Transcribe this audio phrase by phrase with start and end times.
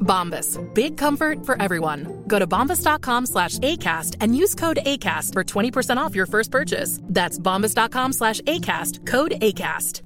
[0.00, 0.58] Bombas.
[0.74, 2.24] Big comfort for everyone.
[2.26, 7.00] Go to bombas.com slash ACAST and use code ACAST for 20% off your first purchase.
[7.02, 9.06] That's bombas.com slash ACAST.
[9.06, 10.02] Code ACAST.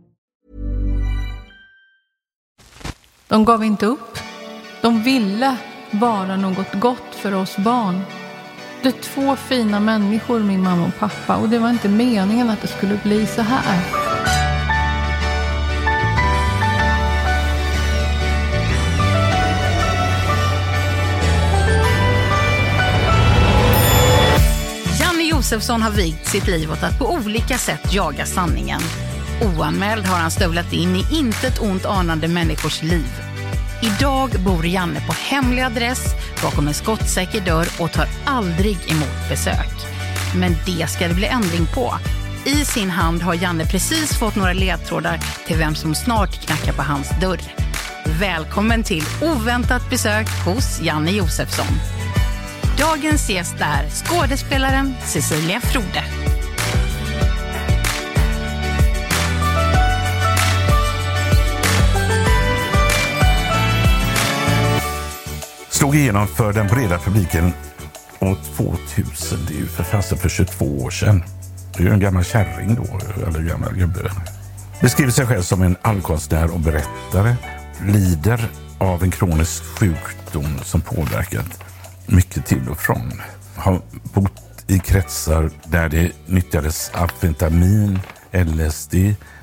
[3.28, 4.18] De gav inte upp.
[4.80, 5.56] De ville
[5.90, 8.00] vara något gott för oss barn.
[8.82, 11.36] Det är två fina människor, min mamma och pappa.
[11.36, 14.03] Och det var inte meningen att det skulle bli så här.
[25.44, 28.80] Josefsson har vigt sitt liv åt att på olika sätt jaga sanningen.
[29.42, 33.06] Oanmäld har han stövlat in i intet ont anande människors liv.
[33.82, 36.04] Idag bor Janne på hemlig adress
[36.42, 39.72] bakom en skottsäker dörr och tar aldrig emot besök.
[40.36, 41.94] Men det ska det bli ändring på.
[42.44, 46.82] I sin hand har Janne precis fått några ledtrådar till vem som snart knackar på
[46.82, 47.40] hans dörr.
[48.20, 52.03] Välkommen till oväntat besök hos Janne Josefsson.
[52.78, 56.04] Dagens gäst är skådespelaren Cecilia Frode.
[65.68, 67.52] Slog igenom för den breda publiken
[68.20, 69.38] år 2000.
[69.48, 71.24] Det är ju för fasen för 22 år sedan.
[71.76, 74.10] Det är ju en gammal kärring då, eller gammal gubbe.
[74.80, 77.34] Beskriver sig själv som en allkonstnär och berättare.
[77.86, 78.48] Lider
[78.78, 81.64] av en kronisk sjukdom som påverkat
[82.06, 83.12] mycket till och från.
[83.56, 83.80] Har
[84.14, 87.98] bott i kretsar där det nyttjades amfetamin,
[88.32, 88.94] LSD,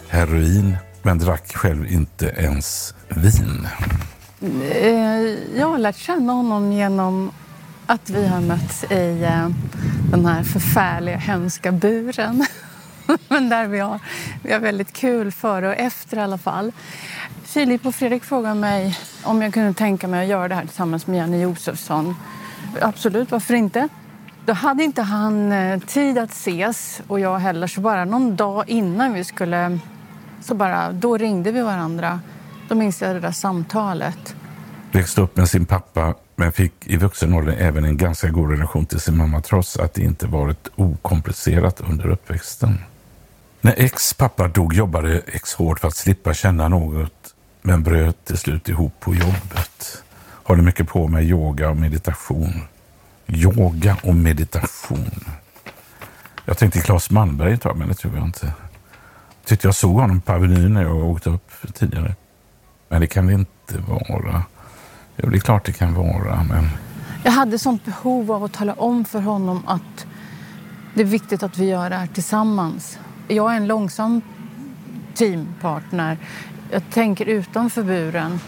[0.10, 3.68] heroin, men drack själv inte ens vin.
[4.72, 7.32] Eh, jag har lärt känna honom genom
[7.86, 9.50] att vi har mötts i eh,
[10.12, 12.46] den här förfärliga, hemska buren.
[13.28, 14.00] Men där vi har,
[14.44, 16.72] vi har väldigt kul före och efter i alla fall.
[17.44, 21.08] Filip och Fredrik frågade mig om jag kunde tänka mig att göra det här tillsammans
[21.08, 22.16] med Janne Josefsson.
[22.82, 23.88] Absolut, varför inte?
[24.46, 28.70] Då hade inte han eh, tid att ses och jag heller, så bara någon dag
[28.70, 29.80] innan vi skulle...
[30.42, 32.20] Så bara, då ringde vi varandra.
[32.70, 34.36] Då minns jag det där samtalet.
[34.92, 38.86] Växte upp med sin pappa men fick i vuxen ålder även en ganska god relation
[38.86, 42.78] till sin mamma trots att det inte varit okomplicerat under uppväxten.
[43.62, 48.38] När ex pappa dog jobbade ex hårt för att slippa känna något men bröt till
[48.38, 50.04] slut ihop på jobbet.
[50.52, 52.62] Håller mycket på med yoga och meditation.
[53.28, 55.12] Yoga och meditation.
[56.46, 58.54] Jag tänkte Claes Malmberg ett tag, men det tror jag inte.
[59.46, 62.16] Tyckte jag såg honom på Avenyn när jag åkte upp tidigare.
[62.90, 64.44] Men det kan det inte vara.
[65.18, 66.70] Jo, det är klart det kan vara, men...
[67.24, 70.06] Jag hade sånt behov av att tala om för honom att
[70.94, 73.00] det är viktigt att vi gör det här tillsammans.
[73.28, 74.22] Jag är en långsam
[75.14, 76.18] teampartner.
[76.72, 78.40] Jag tänker utanför buren.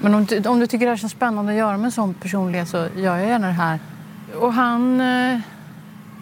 [0.00, 2.14] Men om du, om du tycker det här känns spännande att göra med en sån
[2.14, 3.78] personlighet så gör jag gärna det här.
[4.34, 5.40] Och han, eh,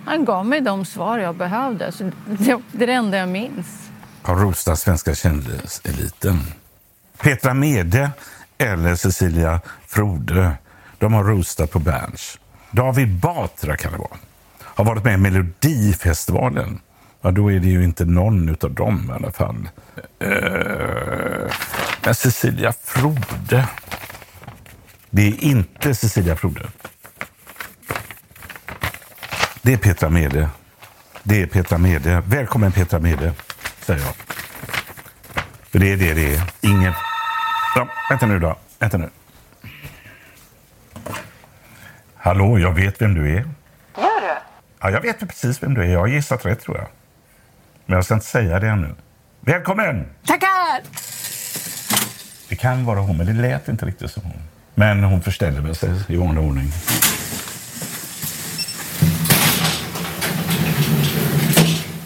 [0.05, 1.93] han gav mig de svar jag behövde.
[1.93, 3.91] Så det, det är det enda jag minns.
[4.23, 6.41] har roastat svenska kändiseliten.
[7.23, 8.11] Petra Mede
[8.59, 10.53] eller Cecilia Frode,
[10.99, 12.39] de har roastat på Berns.
[12.71, 14.17] David Batra kan det vara.
[14.61, 16.81] Har varit med i Melodifestivalen
[17.25, 19.69] Ja, då är det ju inte någon utav dem i alla fall.
[20.25, 20.29] Uh,
[22.05, 23.69] men Cecilia Frode.
[25.11, 26.67] Det är inte Cecilia Frode.
[29.63, 30.49] Det är Petra Mede.
[31.23, 32.23] Det är Petra Mede.
[32.27, 33.35] Välkommen Petra Mede,
[33.81, 34.15] säger jag.
[35.71, 36.43] För det är det det är.
[36.61, 36.93] Ingen...
[37.77, 38.59] Ja, vänta nu då.
[38.79, 39.11] Vänta nu.
[42.15, 43.45] Hallå, jag vet vem du är.
[43.97, 44.37] Gör du?
[44.81, 45.87] Ja, jag vet precis vem du är.
[45.87, 46.87] Jag har gissat rätt tror jag.
[47.87, 48.95] Men jag ska inte säga det ännu.
[49.41, 50.07] Välkommen!
[50.27, 51.14] Tackar!
[52.55, 54.43] Det kan vara hon, men det lät inte riktigt som hon.
[54.75, 56.73] Men hon förställer väl sig i vanlig ordning.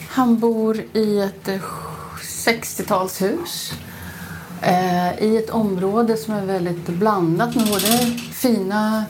[0.08, 1.60] Han bor i ett eh,
[2.46, 3.72] 60-talshus
[4.62, 7.86] eh, i ett område som är väldigt blandat med både
[8.32, 9.04] fina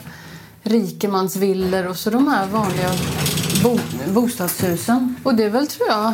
[0.63, 2.89] rikemansvillor och så de här vanliga
[3.63, 3.79] bo
[4.13, 5.15] bostadshusen.
[5.23, 6.13] Och det väl, tror jag,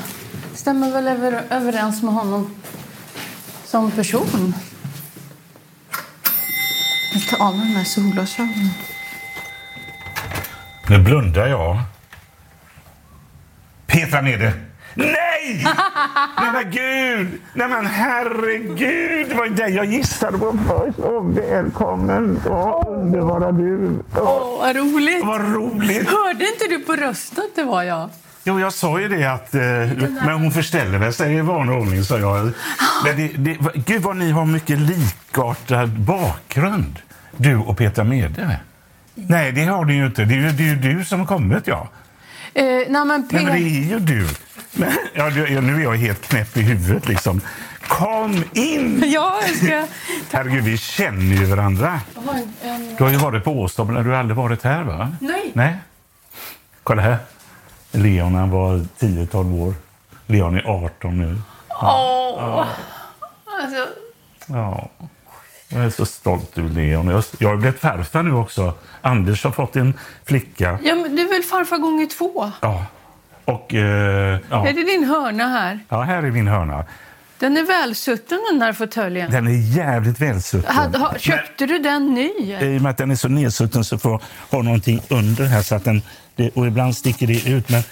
[0.53, 2.55] stämmer väl över överens med honom
[3.65, 4.53] som person.
[7.29, 8.69] Tar av mig de här solglasögonen.
[10.89, 11.77] Nu blundar jag.
[13.87, 14.53] Petra Mede.
[14.93, 15.65] Nej!
[16.37, 17.41] Nej men gud!
[17.53, 19.29] Nej men herregud!
[19.29, 20.99] Det var det jag gissade på först.
[20.99, 22.41] Oh, välkommen!
[22.49, 23.99] Åh, underbara du!
[24.15, 25.25] Åh, Åh, vad roligt!
[25.25, 26.09] vad roligt!
[26.09, 28.09] Hörde inte du på rösten att det var jag?
[28.43, 29.55] Jo, jag sa ju det att...
[29.55, 29.61] Eh,
[30.25, 32.51] men hon förställer väl sig i vanlig ordning, sa jag.
[33.05, 36.99] Men det, det, gud vad ni har mycket likartad bakgrund,
[37.37, 38.59] du och Petra Mede.
[39.15, 40.25] Nej, det har ni ju inte.
[40.25, 41.87] Det är ju det är ju du som har kommit, ja.
[42.53, 44.27] Eh, nej, men Nej, Pe- men det är ju du.
[44.71, 47.07] Men, ja, du- nu är jag helt knäpp i huvudet.
[47.07, 47.41] Liksom.
[47.87, 49.03] Kom in!
[49.13, 49.87] Ja, jag ska...
[50.37, 51.99] Herregud, vi känner ju varandra.
[52.15, 52.95] Jag har en, en...
[52.95, 55.15] Du har ju varit på Åstad, men du har aldrig varit här, va?
[55.21, 55.51] Nej.
[55.53, 55.75] Nej.
[56.83, 57.17] Kolla här.
[57.91, 59.73] Leon, han var 10-12 år.
[60.27, 61.37] Leon är 18 nu.
[61.69, 62.67] Åh!
[63.61, 63.87] Alltså,
[64.47, 64.89] Ja.
[65.75, 67.07] Jag är så stolt över Leon.
[67.07, 68.73] Jag, jag har blivit farfar nu också.
[69.01, 69.93] Anders har fått en
[70.25, 70.79] flicka.
[70.83, 72.51] ja, men det är väl farfar gånger två?
[72.61, 72.85] Ja.
[73.45, 73.73] Och...
[73.73, 74.67] Eh, ja.
[74.67, 75.79] Är det din hörna här?
[75.89, 76.85] ja, här är min hörna.
[77.39, 79.31] Den är välsutten den där fåtöljen.
[79.31, 80.75] Den är jävligt välsutten.
[80.75, 82.29] Hade- ha- Köpte du den ny?
[82.61, 85.61] I och med att den är så nedsutten så får ha någonting under här.
[85.61, 86.01] Så att den,
[86.35, 87.69] det, och ibland sticker det ut.
[87.69, 87.83] Men,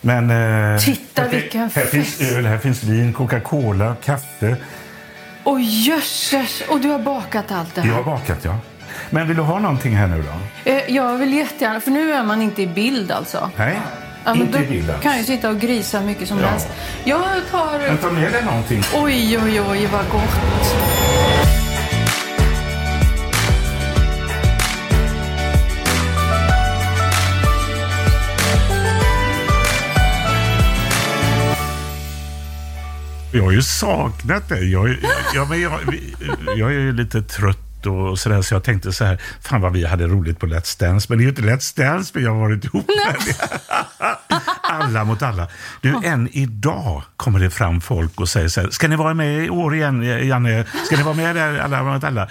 [0.00, 0.30] men,
[0.74, 2.32] eh, Titta, här, vilken Här finns fest.
[2.32, 4.56] öl, här finns vin, Coca-Cola, kaffe.
[5.44, 6.62] Åh jösses!
[6.68, 8.02] Och du har bakat allt det Jag här?
[8.02, 8.56] har bakat, ja.
[9.10, 10.70] Men vill du ha någonting här nu då?
[10.70, 13.50] Eh, Jag vill jättegärna, för nu är man inte i bild alltså.
[13.56, 13.80] Nej,
[14.24, 15.00] Ja, inte i bilden.
[15.00, 16.46] kan jag sitta och grisa mycket som Ja.
[16.46, 16.68] helst.
[17.04, 17.20] Jag
[17.50, 17.78] tar...
[17.88, 18.82] Men ta med dig någonting.
[18.94, 21.03] Oj, oj, oj, vad gott.
[33.34, 34.72] Jag har ju saknat dig.
[34.72, 34.98] Jag, är-
[35.34, 35.72] ja, men jag,
[36.56, 39.84] jag är ju lite trött och sådär, så jag tänkte så här, fan vad vi
[39.86, 41.06] hade roligt på Let's Dance.
[41.08, 43.34] Men det är ju inte Let's Dance vi har varit ihop med.
[44.62, 45.48] alla mot alla.
[45.80, 49.44] Du, än idag kommer det fram folk och säger så här, ska ni vara med
[49.44, 50.64] i år igen, Janne?
[50.86, 52.28] Ska ni vara med där, alla mot alla?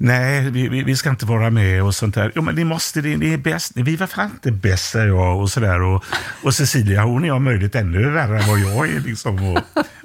[0.00, 2.32] Nej, vi, vi, vi ska inte vara med och sånt där.
[2.34, 3.72] Jo, men ni måste, ni, ni är bäst.
[3.74, 5.82] Vi var fan inte bäst, säger jag och sådär.
[5.82, 6.04] Och,
[6.42, 9.00] och Cecilia, hon är om möjligt ännu värre än vad jag är.
[9.00, 9.42] Liksom.
[9.56, 9.62] Och,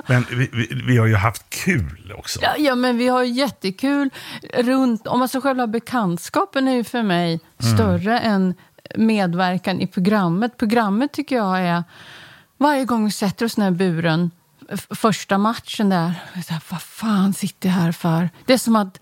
[0.07, 2.39] men vi, vi, vi har ju haft kul också.
[2.41, 4.09] Ja, ja, men vi har jättekul
[4.53, 5.07] runt...
[5.07, 7.77] Om alltså själva bekantskapen är ju för mig Mm.
[7.77, 8.53] större än
[8.95, 10.57] medverkan i programmet.
[10.57, 11.83] Programmet tycker jag är...
[12.57, 14.31] Varje gång vi sätter oss i den här buren,
[14.89, 16.13] första matchen där,
[16.47, 18.29] så här, vad fan sitter jag här för?
[18.45, 18.99] Det är som att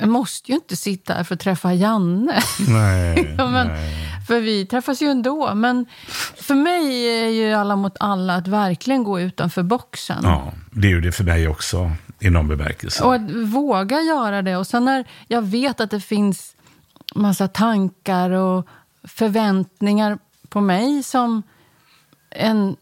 [0.00, 2.40] jag måste ju inte sitta här för att träffa Janne.
[2.68, 3.94] Nej, Ja, men, nej.
[4.28, 5.54] för vi träffas ju ändå.
[5.54, 5.86] Men
[6.36, 10.18] för mig är ju alla mot alla att verkligen gå utanför boxen.
[10.22, 13.04] Ja, det är ju det för mig också, i någon bemärkelse.
[13.04, 14.56] Och att våga göra det.
[14.56, 16.56] Och sen när jag vet att det finns
[17.14, 18.66] massa tankar och
[19.04, 21.42] förväntningar på mig som,
[22.30, 22.76] en,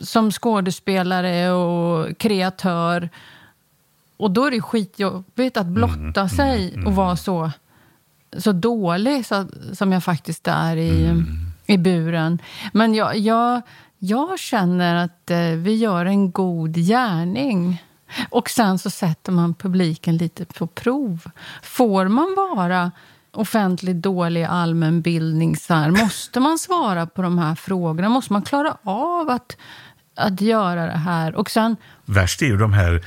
[0.00, 3.08] som skådespelare och kreatör.
[4.16, 7.50] Och då är det skitjobbigt att blotta sig och vara så,
[8.36, 11.22] så dålig så, som jag faktiskt är i,
[11.66, 12.38] i buren.
[12.72, 13.62] Men jag, jag,
[13.98, 17.82] jag känner att eh, vi gör en god gärning.
[18.30, 21.24] Och sen så sätter man publiken lite på prov.
[21.62, 22.92] Får man vara
[23.32, 25.90] offentligt dålig allmänbildning så här?
[25.90, 28.08] Måste man svara på de här frågorna?
[28.08, 29.56] Måste man klara av att,
[30.14, 31.34] att göra det här?
[31.34, 31.76] Och sen...
[32.04, 33.04] Värst är ju de här,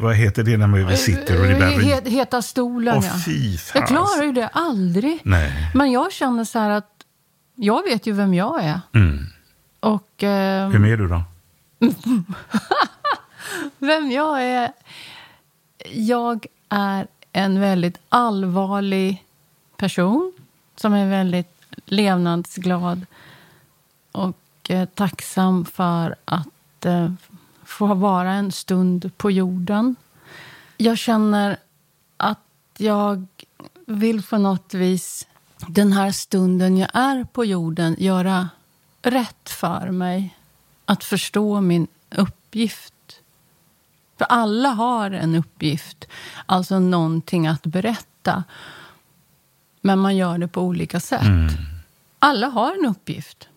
[0.00, 1.64] vad heter det när man sitter och det.
[1.64, 3.58] Het, heta stolen, Åh, ja.
[3.74, 5.20] Jag klarar ju det aldrig.
[5.24, 5.70] Nej.
[5.74, 7.04] Men jag känner så här att
[7.54, 8.80] jag vet ju vem jag är.
[8.94, 9.26] Mm.
[9.80, 10.22] Och...
[10.22, 11.22] Eh, Vem är du då?
[13.78, 14.72] Vem jag är?
[15.92, 19.24] Jag är en väldigt allvarlig
[19.76, 20.32] person
[20.76, 23.06] som är väldigt levnadsglad
[24.12, 24.36] och
[24.68, 27.12] eh, tacksam för att eh,
[27.64, 29.96] få vara en stund på jorden.
[30.76, 31.56] Jag känner
[32.16, 32.38] att
[32.76, 33.26] jag
[33.86, 35.26] vill på något vis
[35.68, 38.48] den här stunden jag är på jorden göra
[39.02, 40.36] rätt för mig.
[40.84, 42.94] Att förstå min uppgift.
[44.18, 46.08] För alla har en uppgift,
[46.46, 48.44] alltså någonting att berätta.
[49.80, 51.22] Men man gör det på olika sätt.
[51.22, 51.48] Mm.
[52.18, 53.48] Alla har en uppgift.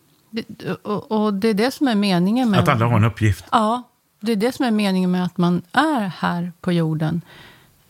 [1.07, 2.59] Och, det är det som är meningen med...
[2.59, 3.45] Att alla har en uppgift?
[3.51, 3.83] Ja,
[4.19, 7.21] det är det som är meningen med att man är här på jorden.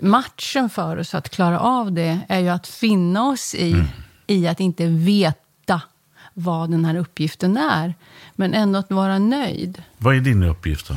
[0.02, 3.86] Matchen för oss att klara av det är ju att finna oss i, mm.
[4.28, 5.82] i att inte veta
[6.34, 7.96] vad den här uppgiften är.
[8.36, 9.84] Men ändå att vara nöjd.
[9.98, 10.96] Vad är din uppgift då?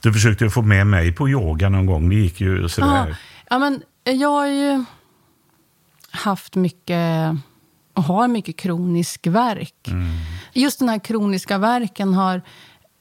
[0.00, 2.08] Du försökte få med mig på yoga någon gång.
[2.08, 3.08] Det gick ju sådär.
[3.08, 3.16] Ja,
[3.50, 4.84] ja men jag har ju
[6.10, 7.36] haft mycket
[7.94, 9.88] och har mycket kronisk verk.
[9.88, 10.06] Mm.
[10.52, 12.42] Just den här kroniska verken har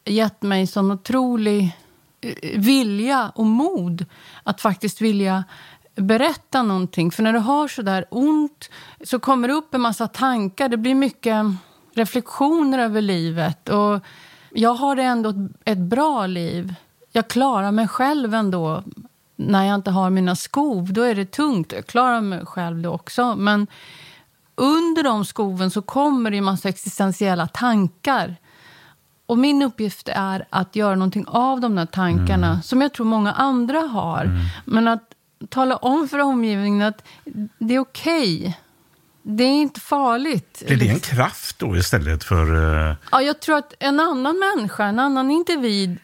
[0.05, 1.77] gett mig sån otrolig
[2.21, 4.05] eh, vilja och mod
[4.43, 5.43] att faktiskt vilja
[5.95, 7.11] berätta någonting.
[7.11, 8.69] För när du har så där ont
[9.03, 10.69] så kommer det upp en massa tankar.
[10.69, 11.45] Det blir mycket
[11.93, 13.69] reflektioner över livet.
[13.69, 13.99] Och
[14.49, 15.33] jag har ändå
[15.65, 16.75] ett bra liv.
[17.11, 18.83] Jag klarar mig själv ändå.
[19.35, 21.71] När jag inte har mina skov, då är det tungt.
[21.71, 23.35] Jag klarar mig själv då också.
[23.35, 23.67] Men
[24.55, 28.35] under de skoven så kommer det en massa existentiella tankar.
[29.25, 32.61] Och min uppgift är att göra någonting av de där tankarna, mm.
[32.61, 34.25] som jag tror många andra har.
[34.25, 34.41] Mm.
[34.65, 35.13] Men att
[35.49, 37.03] tala om för omgivningen att
[37.59, 38.39] det är okej.
[38.39, 38.53] Okay.
[39.25, 40.63] Det är inte farligt.
[40.67, 42.55] Blir det en kraft då istället för...
[42.55, 42.95] Uh...
[43.11, 45.97] Ja, jag tror att en annan människa, en annan individ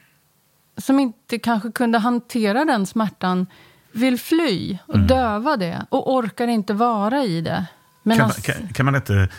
[0.78, 3.48] som inte kanske kunde hantera den smärtan
[3.92, 5.08] vill fly och mm.
[5.08, 7.66] döva det och orkar inte vara i det.
[8.04, 8.42] Kan, alltså...
[8.42, 9.30] kan, kan, man inte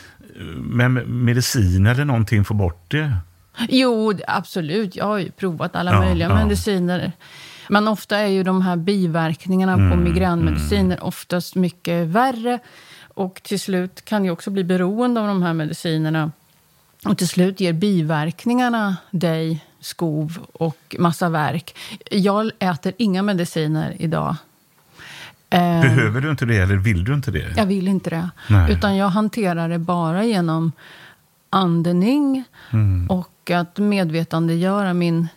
[0.56, 3.16] med medicin eller någonting få bort det?
[3.68, 4.96] Jo, absolut.
[4.96, 6.34] Jag har ju provat alla ja, möjliga ja.
[6.34, 7.12] mediciner.
[7.68, 11.06] Men ofta är ju de här biverkningarna mm, på migränmediciner mm.
[11.06, 12.58] oftast mycket värre.
[13.14, 16.30] Och till slut kan ju också bli beroende av de här medicinerna.
[17.04, 21.76] Och till slut ger biverkningarna dig skov och massa värk.
[22.10, 24.36] Jag äter inga mediciner idag.
[25.50, 27.54] Eh, Behöver du inte det eller vill du inte det?
[27.56, 28.30] Jag vill inte det.
[28.48, 28.72] Nej.
[28.72, 30.72] Utan jag hanterar det bara genom
[31.50, 33.10] andning mm.
[33.10, 35.28] och att medvetandegöra min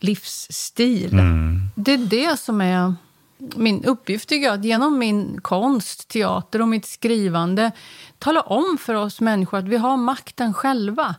[0.00, 1.12] livsstil.
[1.12, 1.60] Mm.
[1.74, 2.94] Det är det som är
[3.38, 4.58] min uppgift, tycker jag.
[4.58, 7.70] Att genom min konst, teater och mitt skrivande
[8.18, 11.14] tala om för oss människor att vi har makten själva.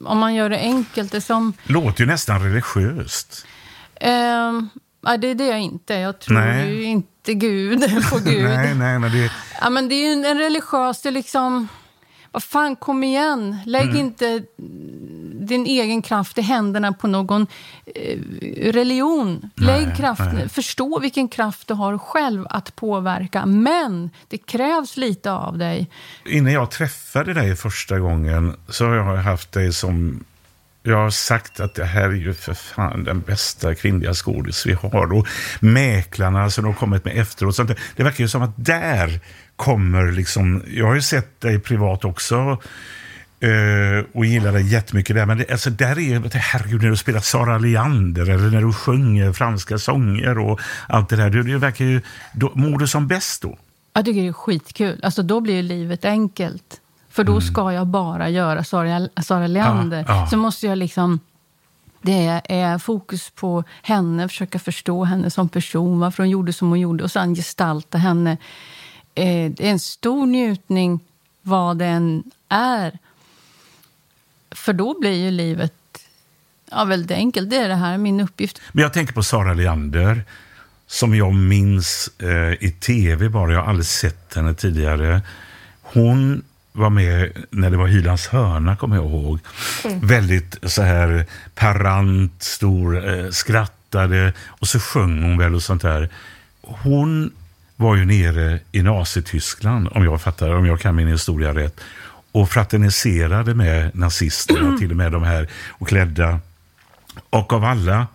[0.00, 1.12] Om man gör det enkelt.
[1.12, 1.52] Det som...
[1.64, 3.46] låter ju nästan religiöst.
[3.94, 4.52] Eh,
[5.18, 5.94] det är det jag inte.
[5.94, 6.74] Jag tror nej.
[6.74, 8.44] ju inte Gud på Gud.
[8.44, 9.32] nej, nej, men det...
[9.60, 11.02] Ja, men det är ju en religiös...
[11.02, 11.68] Det är liksom...
[12.32, 13.56] Vad fan, kom igen.
[13.66, 13.96] Lägg mm.
[13.96, 14.42] inte
[15.46, 17.46] din egen kraft i händerna på någon
[17.94, 18.18] eh,
[18.72, 19.50] religion.
[19.56, 20.48] Lägg nej, kraft, nej.
[20.48, 23.46] Förstå vilken kraft du har själv att påverka.
[23.46, 25.90] Men det krävs lite av dig.
[26.26, 30.24] Innan jag träffade dig första gången så har jag haft dig som
[30.82, 34.72] jag har sagt att det här är ju för fan den bästa kvinnliga skådis vi
[34.72, 35.12] har.
[35.12, 35.26] Och
[35.60, 37.56] mäklarna som de har kommit med efteråt.
[37.56, 39.20] Sånt Det verkar ju som att där
[39.58, 40.62] kommer liksom...
[40.68, 42.58] Jag har ju sett dig privat också.
[43.44, 45.26] Uh, och gillar dig jättemycket där.
[45.26, 49.32] Men det, alltså där är herregud, när du spelar Sara Leander eller när du sjunger
[49.32, 51.30] franska sånger och allt det där.
[51.30, 52.00] Det, det verkar ju...
[52.32, 53.58] Då, mår du som bäst då?
[53.92, 55.00] Jag tycker det är skitkul.
[55.02, 56.80] Alltså då blir livet enkelt.
[57.10, 57.42] För då mm.
[57.42, 60.04] ska jag bara göra Sara, Sara Leander.
[60.08, 60.26] Ja, ja.
[60.26, 61.20] Så måste jag liksom...
[62.02, 66.80] Det är fokus på henne, försöka förstå henne som person, varför hon gjorde som hon
[66.80, 68.36] gjorde och sen gestalta henne.
[69.18, 71.00] Eh, det är en stor njutning
[71.42, 72.98] vad den är.
[74.50, 75.72] För då blir ju livet
[76.70, 77.50] ja, väldigt enkelt.
[77.50, 78.60] Det är det här min uppgift.
[78.72, 80.24] Men jag tänker på Sara Leander
[80.86, 83.52] som jag minns eh, i tv bara.
[83.52, 85.22] Jag har aldrig sett henne tidigare.
[85.82, 89.38] Hon var med när det var Hylands hörna, kommer jag ihåg.
[89.84, 90.06] Mm.
[90.06, 96.08] Väldigt så här parant, stor, eh, skrattade och så sjöng hon väl och sånt där.
[96.60, 97.30] Hon
[97.80, 101.80] var ju nere i Nazityskland, om jag fattar, om jag kan min historia rätt,
[102.32, 104.78] och fraterniserade med nazisterna, mm.
[104.78, 106.40] till och med de här och klädda.
[107.30, 108.06] Och av alla,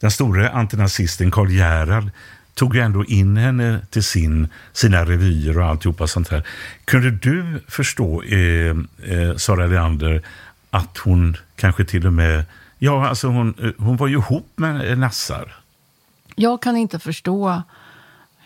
[0.00, 2.10] den store antinazisten Karl Gerhard
[2.54, 6.46] tog ju ändå in henne till sin, sina revyer och alltihopa sånt här.
[6.84, 8.76] Kunde du förstå, eh,
[9.12, 10.22] eh, Sara Leander,
[10.70, 12.44] att hon kanske till och med...
[12.78, 15.56] Ja, alltså hon, eh, hon var ju ihop med Nassar.
[16.34, 17.62] Jag kan inte förstå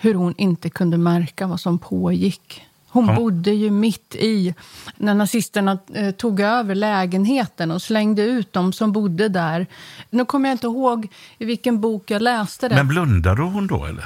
[0.04, 2.66] hur hon inte kunde märka vad som pågick.
[2.88, 3.14] Hon ja.
[3.14, 4.54] bodde ju mitt i
[4.96, 9.66] när nazisterna eh, tog över lägenheten och slängde ut dem som bodde där.
[10.10, 11.08] Nu kommer jag inte ihåg
[11.38, 12.74] i vilken bok jag läste det.
[12.74, 14.04] Men blundade hon då eller?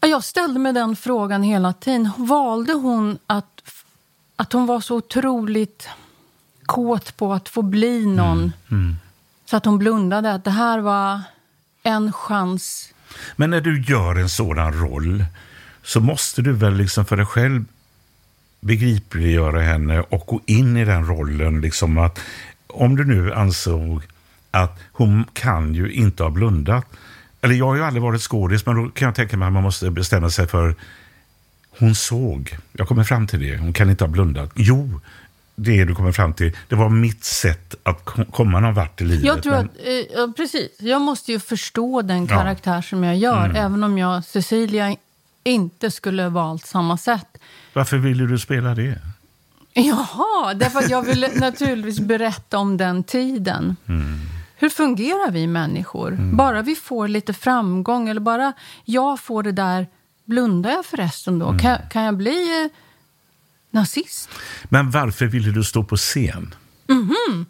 [0.00, 2.10] Jag ställde mig den frågan hela tiden.
[2.16, 3.62] Valde hon att,
[4.36, 5.88] att hon var så otroligt
[6.66, 8.52] kåt på att få bli någon mm.
[8.70, 8.96] Mm.
[9.44, 10.32] så att hon blundade?
[10.32, 11.20] Att det här var
[11.82, 12.92] en chans.
[13.36, 15.24] Men när du gör en sådan roll
[15.82, 17.64] så måste du väl liksom för dig själv
[18.60, 21.60] begripliggöra henne och gå in i den rollen.
[21.60, 22.20] Liksom att,
[22.66, 24.02] om du nu ansåg
[24.50, 26.86] att hon kan ju inte ha blundat.
[27.40, 29.62] Eller jag har ju aldrig varit skådis, men då kan jag tänka mig att man
[29.62, 30.74] måste bestämma sig för
[31.78, 32.56] hon såg.
[32.72, 33.56] Jag kommer fram till det.
[33.56, 34.50] Hon kan inte ha blundat.
[34.54, 35.00] Jo,
[35.62, 39.24] det du kommer fram till, det var mitt sätt att komma någon vart i livet.
[39.24, 39.64] Jag tror men...
[39.64, 40.68] att, eh, ja, precis.
[40.78, 42.82] Jag måste ju förstå den karaktär ja.
[42.82, 43.56] som jag gör, mm.
[43.56, 44.96] även om jag, Cecilia,
[45.44, 47.38] inte skulle valt samma sätt.
[47.72, 48.98] Varför ville du spela det?
[49.72, 53.76] Jaha, därför att jag ville naturligtvis berätta om den tiden.
[53.88, 54.18] Mm.
[54.56, 56.08] Hur fungerar vi människor?
[56.08, 56.36] Mm.
[56.36, 58.52] Bara vi får lite framgång eller bara
[58.84, 59.86] jag får det där,
[60.24, 61.46] blundar jag förresten då?
[61.46, 61.58] Mm.
[61.58, 62.70] Kan, kan jag bli eh,
[63.70, 64.28] nazist?
[64.64, 66.54] Men varför ville du stå på scen?
[66.86, 67.44] -hmm.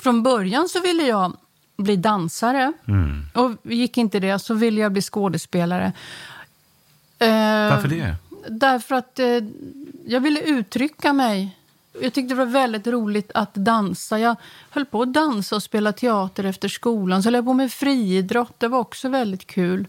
[0.00, 1.36] Från början så ville jag
[1.76, 2.72] bli dansare.
[2.88, 3.26] Mm.
[3.34, 5.92] Och gick inte det så ville jag bli skådespelare.
[7.70, 8.16] Varför det?
[8.48, 9.26] Därför att eh,
[10.06, 11.56] jag ville uttrycka mig.
[12.00, 14.18] Jag tyckte det var väldigt roligt att dansa.
[14.18, 14.36] Jag
[14.70, 17.22] höll på att dansa och spela teater efter skolan.
[17.22, 18.60] Så höll jag på med friidrott.
[18.60, 19.86] Det var också väldigt kul.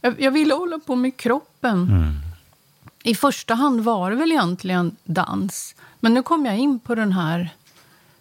[0.00, 1.82] Jag, jag ville hålla på med kroppen.
[1.82, 2.25] Mm.
[3.06, 5.74] I första hand var det väl egentligen dans.
[6.00, 7.54] Men nu kom jag in på den här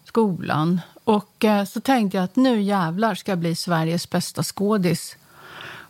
[0.03, 0.81] skolan.
[1.03, 5.15] Och eh, så tänkte jag att nu jävlar ska jag bli Sveriges bästa skådis.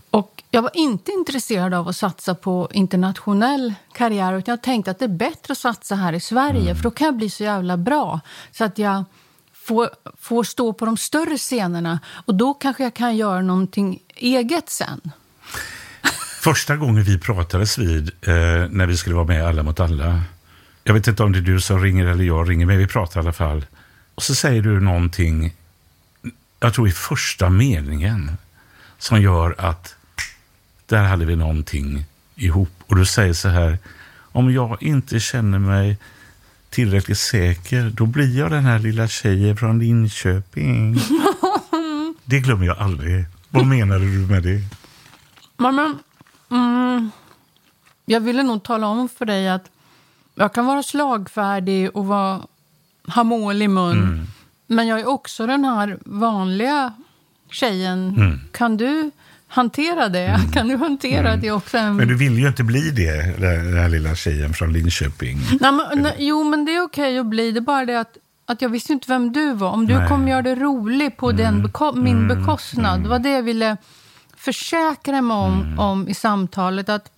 [0.09, 4.99] Och jag var inte intresserad av att satsa på internationell karriär utan jag tänkte att
[4.99, 6.75] det är bättre att satsa här i Sverige mm.
[6.75, 8.19] för då kan jag bli så jävla bra
[8.51, 9.03] så att jag
[9.53, 14.69] får, får stå på de större scenerna och då kanske jag kan göra någonting eget
[14.69, 15.11] sen.
[16.45, 18.33] Första gången vi pratades vid eh,
[18.69, 20.21] när vi skulle vara med Alla mot alla.
[20.83, 23.19] Jag vet inte om det är du som ringer eller jag ringer, men vi pratar
[23.19, 23.65] i alla fall.
[24.15, 25.53] Och så säger du någonting,
[26.59, 28.37] jag tror i första meningen,
[28.97, 29.95] som gör att
[30.85, 32.05] där hade vi någonting
[32.35, 32.83] ihop.
[32.87, 33.77] Och du säger så här,
[34.31, 35.97] om jag inte känner mig
[36.69, 40.99] tillräckligt säker, då blir jag den här lilla tjejen från Linköping.
[42.25, 43.25] det glömmer jag aldrig.
[43.49, 44.61] Vad menade du med det?
[45.57, 45.99] Men,
[46.51, 47.11] mm,
[48.05, 49.69] jag ville nog tala om för dig att
[50.35, 52.41] jag kan vara slagfärdig och vara,
[53.07, 54.03] ha mål i mun.
[54.03, 54.25] Mm.
[54.67, 56.93] Men jag är också den här vanliga
[57.51, 58.15] tjejen.
[58.17, 58.39] Mm.
[58.51, 59.11] Kan du
[59.47, 60.27] hantera det?
[60.27, 60.51] Mm.
[60.51, 61.41] Kan du hantera mm.
[61.41, 61.77] det också?
[61.77, 65.37] Men du vill ju inte bli det, den här lilla tjejen från Linköping.
[65.59, 67.51] Nej, men, nej, jo, men det är okej att bli.
[67.51, 69.69] Det är bara det att, att jag visste inte vem du var.
[69.69, 70.07] Om du nej.
[70.07, 71.37] kommer göra det roligt på mm.
[71.37, 72.27] den beko min mm.
[72.27, 73.03] bekostnad.
[73.03, 73.77] Det var det jag ville
[74.45, 75.79] försäkra mig om, mm.
[75.79, 76.89] om i samtalet.
[76.89, 77.11] Att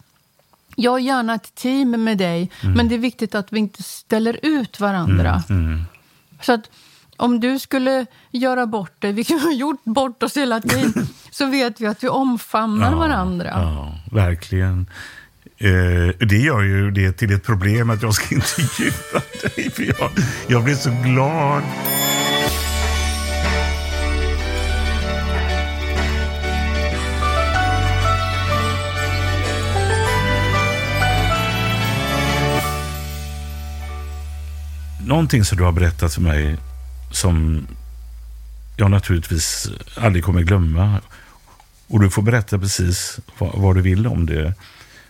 [0.75, 2.73] jag har gärna ett team med dig, mm.
[2.77, 5.43] men det är viktigt att vi inte ställer ut varandra.
[6.41, 6.69] Så att
[7.17, 11.45] om du skulle göra bort dig, vilket vi har gjort bort oss hela tiden, så
[11.45, 13.49] vet vi att vi omfamnar ja, varandra.
[13.51, 14.87] Ja, verkligen.
[15.57, 20.11] Eh, det gör ju det till ett problem att jag ska intervjua dig, för jag,
[20.47, 21.63] jag blir så glad.
[35.07, 36.57] Någonting som du har berättat för mig
[37.11, 37.67] som
[38.77, 40.99] jag naturligtvis aldrig kommer glömma.
[41.87, 44.53] Och du får berätta precis vad, vad, du vill om det.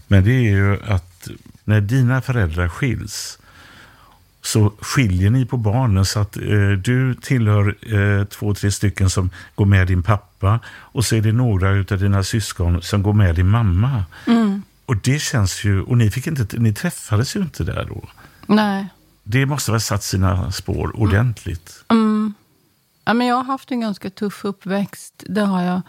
[0.07, 1.27] Men det är ju att
[1.63, 3.39] när dina föräldrar skiljs
[4.41, 9.29] så skiljer ni på barnen så att eh, du tillhör eh, två, tre stycken som
[9.55, 13.35] går med din pappa och så är det några av dina syskon som går med
[13.35, 14.05] din mamma.
[14.27, 14.61] Mm.
[14.85, 18.09] Och det känns ju, och ni, fick inte, ni träffades ju inte där då.
[18.47, 18.87] Nej.
[19.29, 21.83] Det måste ha satt sina spår ordentligt.
[21.87, 22.33] Mm.
[23.05, 25.23] Ja, men jag har haft en ganska tuff uppväxt.
[25.27, 25.81] Det har jag.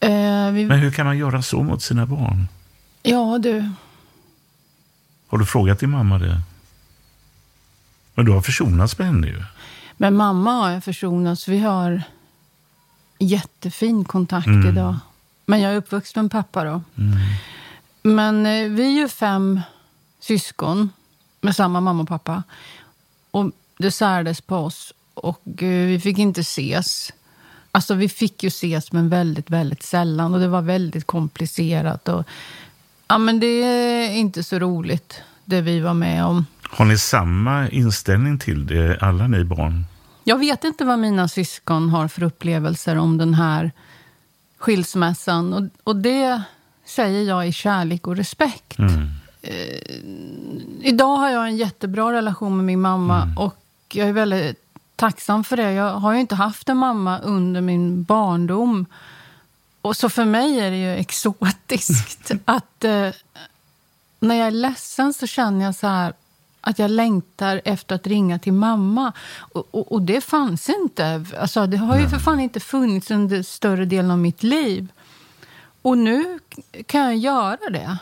[0.00, 0.66] Eh, vi...
[0.66, 2.48] Men hur kan man göra så mot sina barn?
[3.02, 3.70] Ja, du.
[5.28, 6.42] Har du frågat din mamma det?
[8.14, 9.42] Men du har försonats med henne ju.
[9.96, 11.48] Med mamma har jag försonats.
[11.48, 12.02] Vi har
[13.18, 14.68] jättefin kontakt mm.
[14.68, 14.96] idag.
[15.46, 16.82] Men jag är uppvuxen med pappa då.
[16.98, 17.18] Mm.
[18.02, 19.60] Men eh, vi är ju fem
[20.20, 20.90] syskon
[21.42, 22.42] med samma mamma och pappa.
[23.30, 24.92] Och det särdes på oss.
[25.14, 27.12] och eh, vi fick inte ses.
[27.72, 30.34] Alltså vi fick ju ses, men väldigt, väldigt sällan.
[30.34, 32.08] Och det var väldigt komplicerat.
[32.08, 32.24] Och,
[33.08, 36.46] ja, men det är inte så roligt, det vi var med om.
[36.62, 39.84] Har ni samma inställning till det, alla ni barn?
[40.24, 43.72] Jag vet inte vad mina syskon har för upplevelser om den här
[44.58, 45.52] skilsmässan.
[45.52, 46.42] Och, och det
[46.84, 48.78] säger jag i kärlek och respekt.
[48.78, 49.10] Mm.
[49.42, 49.96] Eh,
[50.80, 53.38] idag har jag en jättebra relation med min mamma Mm.
[53.38, 53.56] och
[53.92, 54.62] jag är väldigt
[54.96, 55.72] tacksam för det.
[55.72, 58.86] Jag har ju inte haft en mamma under min barndom.
[59.82, 63.08] Och så för mig är det ju exotiskt att eh,
[64.20, 66.12] när jag är ledsen så känner jag så här
[66.60, 69.12] att jag längtar efter att ringa till mamma.
[69.38, 71.24] Och, och, och det fanns inte.
[71.40, 74.88] Alltså, det har ju för fan inte funnits under större delen av mitt liv.
[75.82, 76.38] Och nu
[76.86, 77.98] kan jag göra det.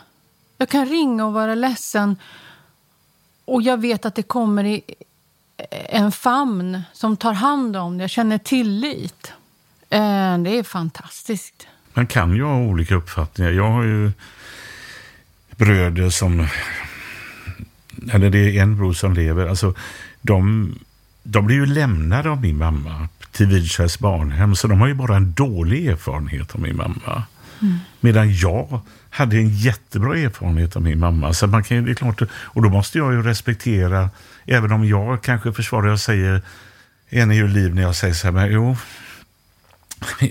[0.60, 2.16] Jag kan ringa och vara ledsen.
[3.44, 4.82] Och jag vet att det kommer i
[5.88, 8.02] en famn som tar hand om det.
[8.04, 9.32] Jag känner tillit.
[9.90, 11.66] Eh, Det är fantastiskt.
[11.94, 13.50] Man kan ju ha olika uppfattningar.
[13.50, 14.12] Jag har ju
[15.56, 16.46] bröder som...
[18.12, 19.46] Eller det är en bror som lever.
[19.46, 19.74] Alltså,
[20.20, 20.74] de,
[21.22, 24.54] de blir ju lämnade av min mamma till Vidskärs barnhem.
[24.56, 27.22] Så de har ju bara en dålig erfarenhet av min mamma.
[28.00, 31.32] Medan jag hade en jättebra erfarenhet av min mamma.
[31.32, 34.10] Så man kan det är klart, och då måste jag ju respektera,
[34.46, 36.42] även om jag kanske försvarar och säger
[37.08, 38.76] en är ju liv när jag säger så här, men jo,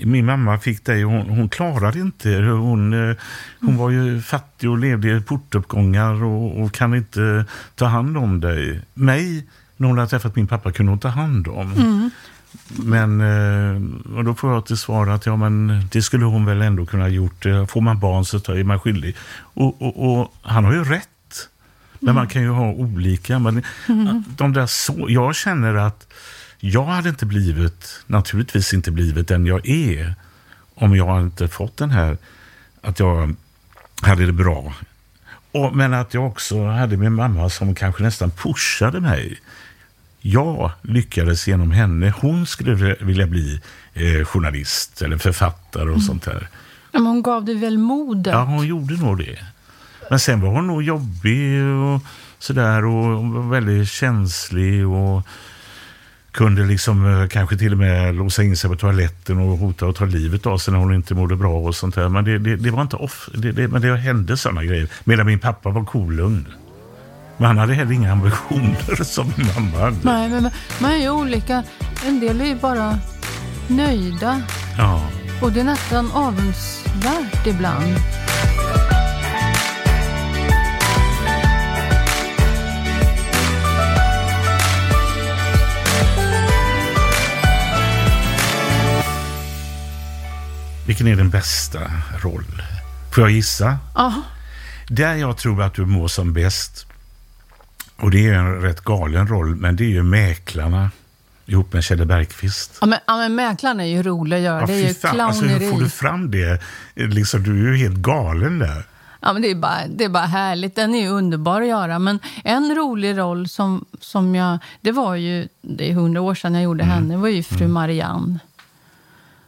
[0.04, 2.28] min mamma fick dig, hon, hon klarade inte.
[2.38, 3.16] Hon, eh,
[3.60, 8.40] hon var ju fattig och levde i portuppgångar och, och kan inte ta hand om
[8.40, 8.80] dig.
[8.94, 11.72] Mig, när hon hade träffat min pappa, kunde hon ta hand om.
[11.72, 12.10] Mm.
[12.68, 16.62] Men eh, och då får jag till svar att ja, men det skulle hon väl
[16.62, 17.46] ändå kunna ha gjort.
[17.46, 19.16] Eh, Får man barn så är man skyldig.
[19.32, 21.08] Och, och, och han har ju rätt.
[21.98, 23.38] Men man kan ju ha olika.
[23.38, 23.62] Men
[24.36, 26.06] de där så, jag känner att
[26.58, 30.14] jag hade inte blivit, naturligtvis inte blivit den jag är
[30.74, 32.18] om jag inte fått den här,
[32.82, 33.34] att jag
[34.02, 34.74] hade det bra.
[35.52, 39.40] Och, men att jag också hade min mamma som kanske nästan pushade mig.
[40.20, 42.12] Jag lyckades genom henne.
[42.20, 43.60] Hon skulle vilja bli
[43.94, 46.48] eh, journalist eller författare och sånt där.
[46.92, 48.32] Men hon gav dig väl modet?
[48.32, 49.38] Ja, hon gjorde nog det.
[50.10, 52.02] Men sen var hon nog jobbig och
[52.38, 55.26] sådär och väldigt känslig och
[56.32, 59.96] kunde liksom eh, kanske till och med låsa in sig på toaletten och hota att
[59.96, 62.08] ta livet av sig när hon inte mådde bra och sånt där.
[62.08, 64.88] Men det, det, det var inte off, det, det, men det hände sådana grejer.
[65.04, 66.46] Medan min pappa var kolugn.
[67.40, 69.96] Men han hade heller inga ambitioner som min mamma hade.
[70.02, 70.50] Nej, men
[70.80, 71.64] man- är ju olika.
[72.06, 72.98] En del är ju bara
[73.66, 74.42] nöjda.
[74.78, 75.06] Ja.
[75.42, 77.94] Och det är nästan avundsvärt ibland.
[90.86, 91.78] Vilken är din bästa
[92.22, 92.62] roll?
[93.14, 93.78] Får jag gissa?
[93.94, 94.22] Ja,
[94.88, 96.86] Där jag tror att du mår som bäst,
[98.00, 100.90] och det är en rätt galen roll, men det är ju Mäklarna
[101.46, 102.78] ihop med Kjelle Bergqvist.
[102.80, 104.60] ja, men, ja, men mäklaren är ju rolig att göra.
[104.60, 105.70] Ja, det är ju fan, alltså, hur clowneri.
[105.72, 106.60] får du fram det?
[106.94, 108.84] Liksom, du är ju helt galen där.
[109.20, 110.76] Ja, men det, är bara, det är bara härligt.
[110.76, 111.98] Den är ju underbar att göra.
[111.98, 114.58] Men en rolig roll som, som jag...
[114.80, 115.48] Det var ju...
[115.62, 116.94] Det är hundra år sedan jag gjorde Mm.
[116.94, 117.16] henne.
[117.16, 118.38] var ju fru Marianne.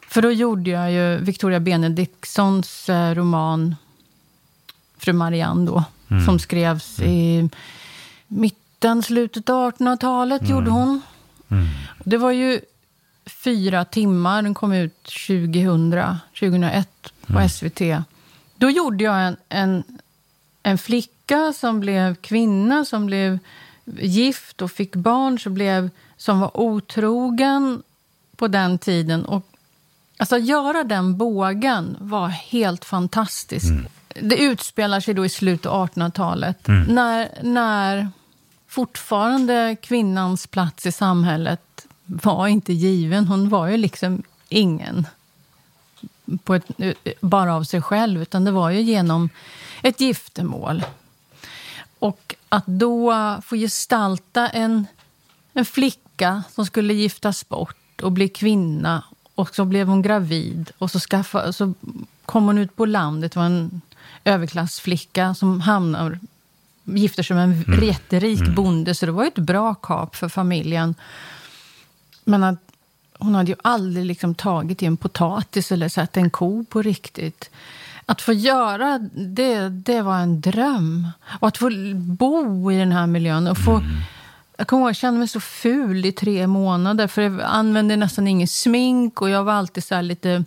[0.09, 3.77] För då gjorde jag ju Victoria Benediktsons eh, roman
[4.99, 5.85] Fru Marianne då.
[6.11, 6.25] Mm.
[6.25, 7.49] Som skrevs i
[8.33, 10.53] mitten, slutet av 1800-talet Mm.
[10.53, 11.01] gjorde hon.
[12.05, 12.61] Det var ju
[13.27, 14.43] fyra timmar.
[14.43, 16.89] Den kom ut 2000, 2001
[17.27, 17.49] på Mm.
[17.49, 17.81] SVT.
[18.57, 19.85] Då gjorde jag en, en,
[20.63, 23.39] en flicka som blev kvinna, som blev
[23.85, 27.83] gift och fick barn, som, blev, som var otrogen
[28.37, 29.25] på den tiden.
[29.25, 29.47] Och,
[30.17, 33.71] alltså, göra den bågen var helt fantastiskt.
[34.21, 36.69] Det utspelar sig då i slutet av 1800-talet.
[36.89, 38.09] När, när
[38.73, 43.27] fortfarande kvinnans plats i samhället var inte given.
[43.27, 45.07] Hon var ju liksom ingen
[46.45, 46.67] på ett,
[47.21, 49.29] bara av sig själv, utan det var ju genom
[49.83, 50.85] ett giftermål.
[51.99, 54.87] Och att då få gestalta en,
[55.53, 59.05] en flicka som skulle giftas bort och bli kvinna
[59.35, 61.75] och så blev hon gravid och så, skaffa, så
[62.25, 63.33] kom hon ut på landet.
[63.33, 63.81] Det var en
[64.25, 66.19] överklassflicka som hamnar,
[66.85, 68.95] gifter sig med en jätterik bonde.
[68.95, 70.95] Så det var ju ett bra kap för familjen.
[72.25, 72.59] Men att
[73.19, 77.51] hon hade ju aldrig liksom tagit i en potatis eller satt en ko på riktigt.
[78.07, 81.09] Att få göra det, det var en dröm.
[81.41, 83.83] Och att få bo i den här miljön och få
[84.57, 87.07] Jag kommer ihåg, jag kände mig så ful i tre månader.
[87.07, 90.45] För jag använde nästan ingen smink och jag var alltid så lite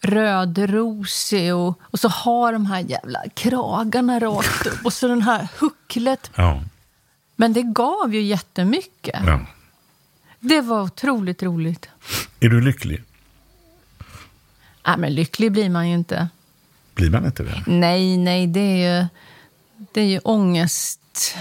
[0.00, 1.54] rödrosig.
[1.54, 4.84] Och, och så har de här jävla kragarna rakt upp.
[4.84, 6.30] Och så den här hucklet.
[6.34, 6.62] Ja.
[7.36, 9.20] Men det gav ju jättemycket.
[9.26, 9.40] ja.
[10.40, 11.88] Det var otroligt roligt.
[12.40, 13.02] Är du lycklig?
[14.86, 16.28] Nej, men lycklig blir man ju inte.
[16.94, 17.62] Blir man inte det?
[17.66, 19.06] Nej, nej, det är ju,
[19.92, 21.34] det är ju ångest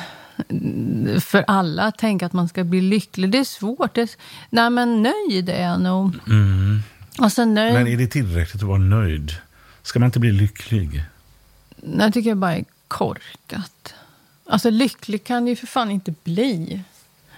[1.20, 3.32] för alla att tänka att man ska bli lycklig.
[3.32, 3.94] Det är svårt.
[3.96, 4.10] Det är,
[4.50, 6.16] nej, men nöjd är jag nog.
[7.18, 9.36] Alltså nöjd, Men är det tillräckligt att vara nöjd?
[9.84, 11.04] Ska man inte bli lycklig?
[12.00, 13.94] jag tycker jag bara är korkat.
[14.50, 16.82] Alltså lycklig kan ju för fan inte bli.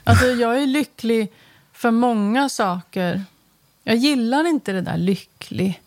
[0.04, 1.32] Alltså jag är lycklig
[1.74, 3.24] för många saker.
[3.84, 5.82] Jag gillar inte det där lycklig.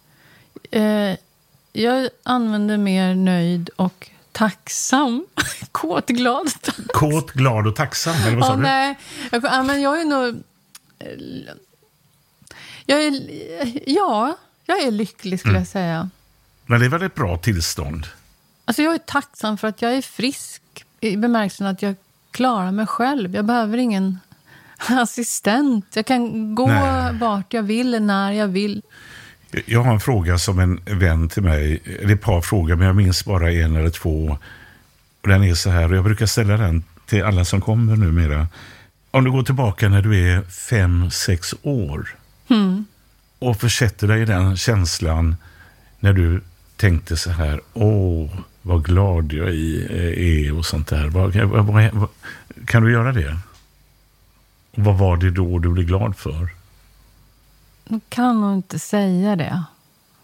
[0.70, 1.16] Eh,
[1.72, 5.26] jag använder mer nöjd och tacksam.
[5.72, 6.84] Kåt, glad, tacksam.
[6.92, 8.14] Kåt, glad och tacksam?
[8.26, 8.62] Eller vad sa Ja, du?
[8.62, 8.98] nej.
[9.30, 10.42] Jag, ja, men jag är nog...
[12.86, 13.12] Jag är,
[13.86, 15.60] ja, jag är lycklig skulle Mm.
[15.60, 16.10] jag säga.
[16.66, 18.06] Men det är väl ett bra tillstånd?
[18.64, 20.62] Alltså jag är tacksam för att jag är frisk
[21.00, 21.94] i bemärkelsen att jag
[22.30, 23.34] klarar mig själv.
[23.34, 24.18] Jag behöver ingen
[24.88, 25.86] assistent.
[25.94, 27.14] Jag kan gå Nej.
[27.18, 28.82] vart jag vill, när jag vill.
[29.66, 32.96] Jag har en fråga som en vän till mig, eller ett par frågor, men jag
[32.96, 34.38] minns bara en eller två.
[35.22, 38.46] Och den är så här, och jag brukar ställa den till alla som kommer numera.
[39.10, 42.16] Om du går tillbaka när du är fem, sex år
[43.38, 45.36] och försätter dig i den känslan
[46.00, 46.42] när du
[46.76, 48.30] tänkte så här, åh,
[48.62, 51.08] vad glad jag är- är och sånt där.
[51.08, 52.08] Vad, vad, vad,
[52.66, 53.38] kan du göra det?
[54.74, 56.48] Vad var det då du blev glad för?
[57.84, 59.62] Jag kan nog inte säga det.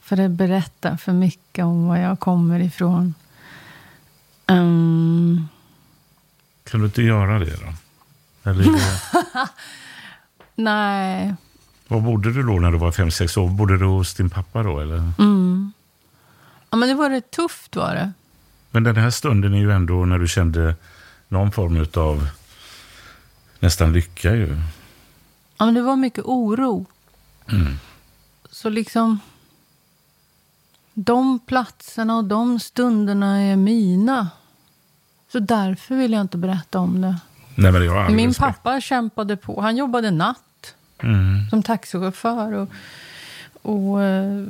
[0.03, 3.15] För det berättar för mycket om var jag kommer ifrån.
[4.47, 5.49] Ehm,
[6.71, 7.73] Kan du inte göra det då?
[8.51, 8.67] Eller
[10.55, 11.35] nej.
[11.89, 13.49] Var bodde du då när du var fem sex år?
[13.49, 14.81] Bodde du hos din pappa då?
[14.81, 15.03] Eller?
[16.71, 18.13] Ja, men det var rätt tufft var det.
[18.71, 20.75] Men den här stunden är ju ändå när du kände
[21.29, 22.29] någon form av
[23.61, 24.57] nästan lycka ju.
[25.57, 26.87] Ja, men det var mycket oro.
[28.51, 29.19] Så liksom...
[30.95, 34.29] De platserna och de stunderna är mina.
[35.33, 37.17] Så därför vill jag inte berätta om det.
[37.55, 39.61] Nej, Min pappa kämpade på.
[39.61, 40.48] Han jobbade natt
[41.03, 41.51] Mm.
[41.51, 42.53] som taxichaufför.
[42.53, 42.69] Och,
[43.63, 44.45] och, eh,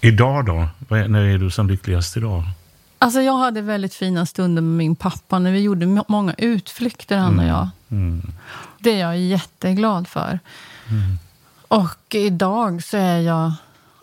[0.00, 0.68] Idag då?
[0.88, 2.42] Vad är- När är du som lyckligast idag?
[2.98, 7.16] alltså jag hade väldigt fina stunder med min pappa när vi gjorde må- många utflykter,
[7.18, 7.68] han och jag.
[8.78, 10.38] Det är jag jätteglad för.
[11.68, 13.52] Och idag så är jag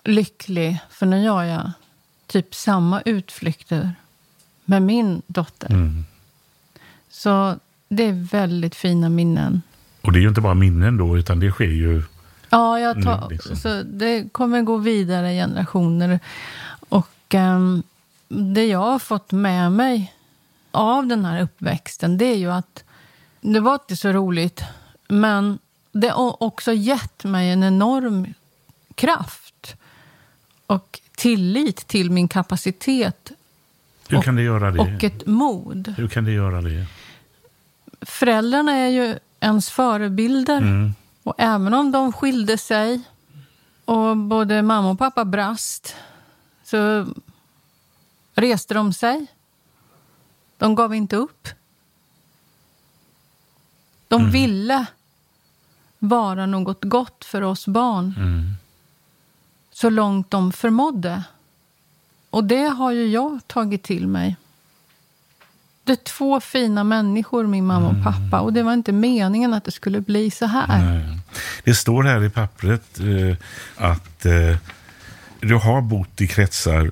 [0.04, 1.72] lycklig, för nu gör jag
[2.28, 3.92] typ samma utflykter
[4.66, 5.72] med min dotter.
[5.72, 6.06] Mm.
[7.10, 7.56] Så
[7.90, 9.62] det är väldigt fina minnen.
[10.02, 12.04] Och det är ju inte bara minnen då, utan det sker ju...
[12.50, 13.56] Ja, jag tar, Nu, liksom.
[13.56, 16.20] så det kommer gå vidare generationer.
[16.90, 17.84] Och ehm,
[18.28, 20.14] det jag har fått med mig
[20.72, 22.84] av den här uppväxten, det är ju att
[23.42, 24.64] det var inte så roligt,
[25.08, 25.60] men
[25.92, 28.34] det har också gett mig en enorm
[28.96, 29.76] kraft
[30.68, 33.32] och tillit till min kapacitet
[34.08, 34.80] Hur Och- kan det göra det?
[34.80, 35.94] och ett mod.
[35.98, 36.86] Hur kan det göra det?
[38.02, 40.58] Föräldrarna är ju ens förebilder.
[40.58, 40.94] Mm.
[41.24, 43.02] Och även om de skilde sig
[43.86, 45.96] och både mamma och pappa brast
[46.64, 47.08] så
[48.36, 49.28] reste de sig.
[50.58, 51.48] De gav inte upp.
[54.08, 54.32] De Mm.
[54.32, 54.86] ville
[56.00, 58.54] vara något gott för oss barn Mm.
[59.72, 61.24] så långt de förmådde.
[62.30, 64.36] Och det har ju jag tagit till mig.
[65.92, 68.40] Det är två fina människor, min mamma och pappa.
[68.40, 70.68] Och det var inte meningen att det skulle bli så här.
[70.68, 71.18] Nej.
[71.64, 73.38] Det står här i pappret eh,
[73.76, 74.58] att eh,
[75.40, 76.92] du har bott i kretsar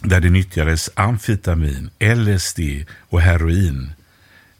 [0.00, 2.60] där det nyttjades amfetamin, LSD
[3.08, 3.92] och heroin.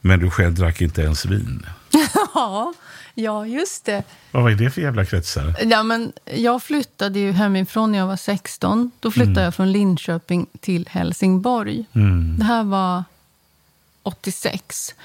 [0.01, 1.65] Men du själv drack inte ens vin.
[2.33, 2.73] Ja,
[3.13, 4.03] ja, just det.
[4.31, 5.55] Vad var det för jävla kretsar?
[5.63, 8.91] Ja, men jag flyttade ju hemifrån när jag var 16.
[8.99, 11.85] Då flyttade jag från Linköping till Helsingborg.
[12.37, 13.03] Det här var
[14.03, 14.95] 86.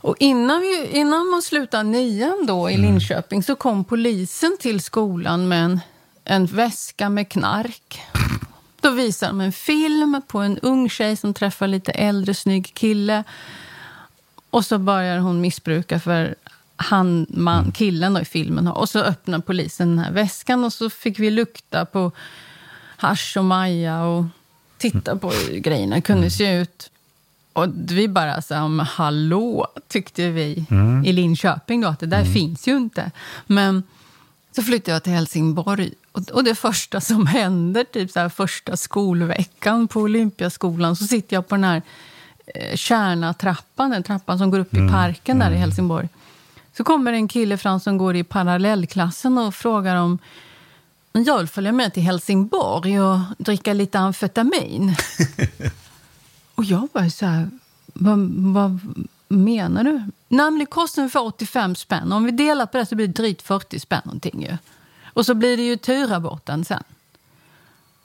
[0.00, 5.48] Och innan, vi, innan man slutade nian då i Linköping så kom polisen till skolan
[5.48, 5.80] med en,
[6.24, 8.00] en väska med knark.
[8.80, 13.24] Då visar de en film på en ung tjej som träffar lite äldre snygg kille.
[14.50, 16.34] Och så börjar hon missbruka för
[16.76, 18.68] han, man, killen då i filmen.
[18.68, 22.12] Och så öppnar polisen den här väskan och så fick vi lukta på
[22.96, 24.24] hasch och maja och
[24.78, 26.90] titta på hur grejerna kunde se ut.
[27.58, 30.66] Och vi bara så här, hallå, tyckte vi
[31.04, 33.10] i Linköping då, att det där finns ju inte.
[33.46, 33.82] Men
[34.56, 38.76] så flyttade jag till Helsingborg och, och det första som händer, typ så här, första
[38.76, 41.82] skolveckan på Olympiaskolan, så sitter jag på den här
[42.46, 46.08] eh, Kärna-trappan, den trappan som går upp i parken där i Helsingborg.
[46.76, 50.18] Så kommer en kille fram som går i parallellklassen och frågar om
[51.12, 54.94] jag vill följa med till Helsingborg och dricka lite amfetamin.
[56.58, 57.50] och jag var så här,
[57.92, 58.80] vad, vad
[59.28, 59.92] menar du?
[60.28, 62.12] Nej, men det kostar ungefär 85 spänn.
[62.12, 64.56] Om vi delar på det så blir det drygt 40 spänn någonting ju.
[65.12, 66.82] Och så blir det ju turaborten sen.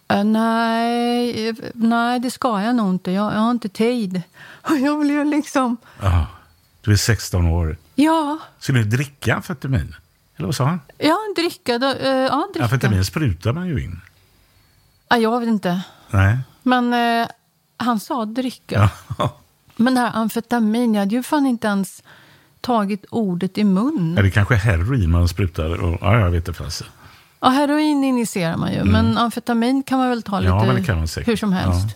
[0.07, 3.11] Eh, nej, eh, nej, det ska jag nog inte.
[3.11, 4.21] Jag, jag har inte tid.
[4.61, 5.77] Och jag vill ju liksom...
[6.01, 6.27] Ja.
[6.81, 7.77] Du är 16 år.
[7.95, 9.95] Ja, Skulle du dricka amfetamin?
[10.35, 10.81] Eller vad sa han?
[10.97, 11.79] ja dricka.
[11.79, 12.63] Då, eh, ja, dricka.
[12.63, 14.01] Amfetamin sprutar man ju in.
[15.09, 15.81] Ja, jag vet inte.
[16.09, 16.37] Nej.
[16.63, 17.27] Men eh,
[17.83, 18.89] han sa dricka.
[19.17, 19.37] Ja.
[19.75, 22.03] Men det här amfetamin, jag hade ju fan inte ens
[22.61, 24.17] tagit ordet i mun.
[24.17, 25.83] Är det kanske heroin man sprutar?
[25.83, 26.63] Och, ja, jag vet inte.
[27.39, 30.49] Ja, heroin injicerar man ju, men amfetamin kan man väl ta Mm.
[30.49, 31.27] Ja, lite men det kan man säkert.
[31.27, 31.95] hur som helst.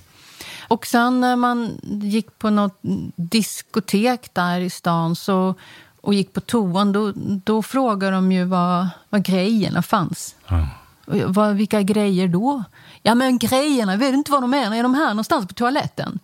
[0.67, 2.79] Och sen när man gick på något
[3.15, 5.55] diskotek där i stan så,
[6.01, 7.13] och gick på toan, då,
[7.45, 10.35] då frågade de ju var, var grejerna fanns.
[10.47, 10.67] Ja.
[11.07, 12.63] Vad, vilka grejer då?
[13.03, 14.75] Ja, men grejerna, jag vet inte vad de är.
[14.75, 16.19] Är de här någonstans på toaletten?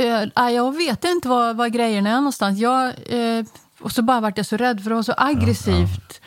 [0.00, 2.58] Uh, jag vet inte var, var grejerna är någonstans.
[2.58, 3.44] Jag, eh,
[3.80, 6.20] och så bara vart jag så rädd för det var så aggressivt.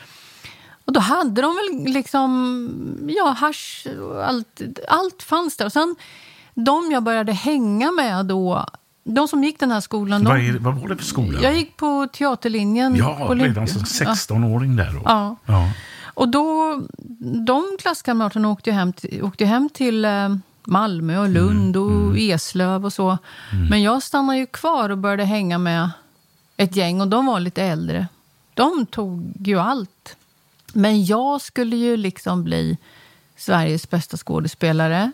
[0.85, 5.65] Och då hade de väl liksom, ja, hasch och allt, allt fanns där.
[5.65, 5.95] Och sen
[6.53, 8.65] de jag började hänga med då,
[9.03, 10.23] de som gick den här skolan.
[10.23, 11.39] Vad, är, vad var det för skola?
[11.41, 12.95] jag gick på teaterlinjen.
[12.95, 15.01] Ja, på redan som 16-åring där då.
[15.05, 15.35] Ja.
[15.45, 15.69] ja.
[16.13, 16.81] Och då,
[17.45, 22.93] de klasskamraterna åkte ju hem åkte hem till eh, Malmö och Lund och Eslöv och
[22.93, 23.17] så.
[23.69, 25.89] Men jag stannade ju kvar och började hänga med
[26.57, 28.07] ett gäng och de var lite äldre.
[28.53, 30.15] De tog ju allt.
[30.73, 32.77] Men jag skulle ju liksom bli
[33.37, 35.11] Sveriges bästa skådespelare.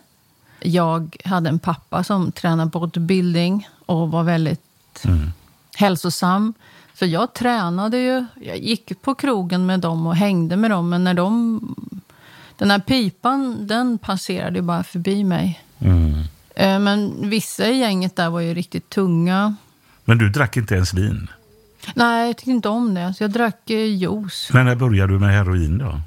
[0.60, 5.04] Jag hade en pappa som tränade bodybuilding och var väldigt
[5.76, 6.54] hälsosam.
[6.98, 8.24] Så jag tränade ju.
[8.40, 10.88] Jag gick på krogen med dem och hängde med dem.
[10.88, 11.60] Men när de...
[12.56, 15.64] Den här pipan, den passerade ju bara förbi mig.
[15.78, 16.12] Mm.
[16.54, 19.54] Eh, Men vissa i gänget där var ju riktigt tunga.
[20.04, 21.30] Men du drack inte ens vin?
[21.94, 23.14] Nej, jag tyckte inte om det.
[23.14, 24.50] Så jag drack eh, juice.
[24.52, 26.00] Men när började du med heroin då?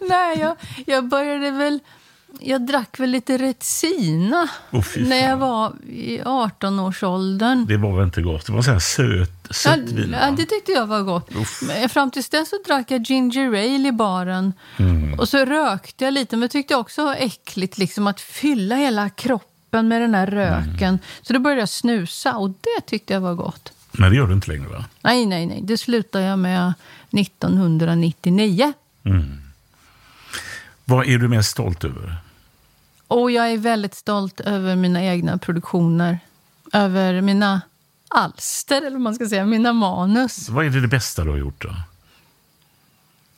[0.08, 1.80] Nej, jag, jag började väl...
[2.40, 4.48] Jag drack väl lite Retsina
[4.94, 7.66] fy när jag var i 18-årsåldern.
[7.66, 8.46] Det var väl inte gott?
[8.46, 10.16] Det var så här söt, Ja, sött vin?
[10.20, 11.30] ja, det tyckte jag var gott.
[11.92, 14.52] Fram tills dess så drack jag ginger ale i baren.
[14.76, 15.18] Mm.
[15.18, 19.88] Och så rökte jag lite, men tyckte också var äckligt liksom, att fylla hela kroppen
[19.88, 20.88] med den här röken.
[20.88, 20.98] Mm.
[21.22, 23.72] Så då började jag snusa och det tyckte jag var gott.
[23.92, 24.84] Men det gör du inte längre va?
[25.02, 25.60] Nej, nej, nej.
[25.62, 26.72] Det slutade jag med
[27.10, 28.72] 1999.
[30.84, 32.16] Vad är du mest stolt över?
[33.14, 36.18] Och jag är väldigt stolt över mina egna produktioner.
[36.72, 37.60] Över mina
[38.08, 40.48] alster, eller vad man ska säga, mina manus.
[40.48, 41.74] Vad är det, det bästa du har gjort då?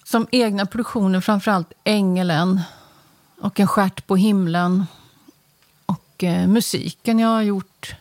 [0.05, 2.61] Som egna produktioner, framförallt Ängelen
[3.41, 4.87] och En stjärt på himlen.
[5.87, 7.95] Och eh, musiken jag har gjort.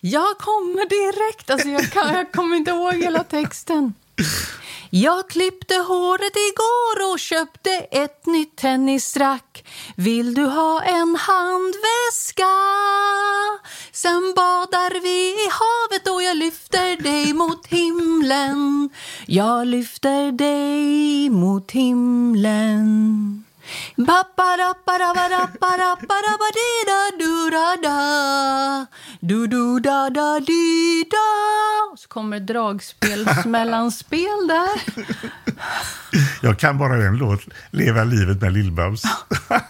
[0.00, 1.50] Jag kommer direkt.
[1.50, 3.94] Alltså jag, kan, jag kommer inte ihåg hela texten.
[4.92, 9.64] Jag klippte håret igår och köpte ett nytt tennisrack.
[9.96, 12.54] Vill du ha en handväska?
[13.92, 18.90] Sen badar vi i havet och jag lyfter dig mot himlen.
[19.26, 23.44] Jag lyfter dig mot himlen.
[31.96, 34.80] Så kommer dragspelsmellanspel där.
[36.42, 37.40] Jag kan bara en låt,
[37.70, 39.02] Leva livet med Lill-Babs.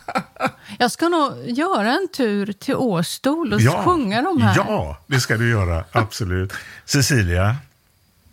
[0.79, 4.57] Jag ska nog göra en tur till Åstol och ja, sjunga de här.
[4.57, 5.85] Ja, det ska du göra.
[5.93, 6.53] Absolut.
[6.85, 7.57] Cecilia,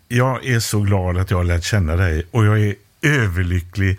[0.08, 3.98] jag är så glad att jag har lärt känna dig och jag är överlycklig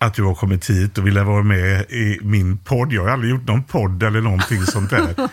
[0.00, 2.92] att du har kommit hit och ville vara med i min podd.
[2.92, 5.14] Jag har aldrig gjort någon podd eller någonting sånt där.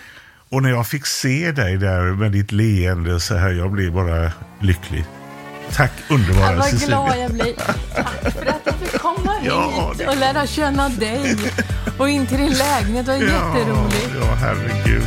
[0.49, 4.31] Och när jag fick se dig där med ditt leende så här, jag blev bara
[4.59, 5.05] lycklig.
[5.71, 6.87] Tack underbara Vad Cecilia.
[6.87, 7.53] glad jag blir.
[7.95, 11.35] Tack för att jag fick komma ja, hit och lära känna dig.
[11.97, 14.09] Och in till din lägenhet, det var ja, jätteroligt.
[14.21, 15.03] Ja, herregud.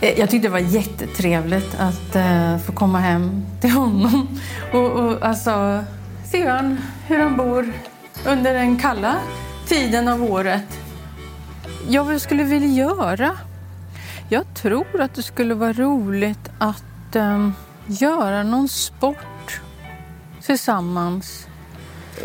[0.00, 4.38] Eh, jag tyckte det var jättetrevligt att uh, få komma hem till honom
[4.72, 5.84] och, och alltså,
[6.24, 7.72] se han, hur han bor
[8.26, 9.16] under den kalla
[9.66, 10.78] tiden av året.
[11.88, 13.36] Ja, vad jag skulle vilja göra?
[14.28, 17.54] Jag tror att det skulle vara roligt att um,
[17.86, 19.60] göra någon sport
[20.42, 21.46] tillsammans.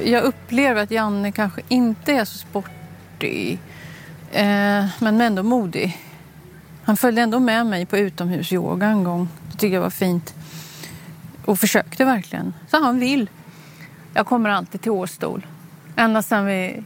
[0.04, 3.60] Jag upplever att Janne kanske inte är så sportig,
[4.32, 5.98] eh, men ändå modig.
[6.86, 9.30] Han följde ändå med mig på utomhusyoga en gång.
[9.46, 10.36] Det tyckte jag var fint.
[11.46, 12.54] Och försökte verkligen.
[12.72, 13.30] Så han vill.
[14.14, 15.46] Jag kommer alltid till Åstol.
[15.96, 16.84] Ända sedan vi